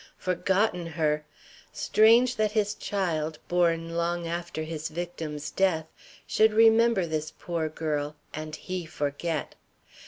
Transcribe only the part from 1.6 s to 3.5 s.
Strange, that his child,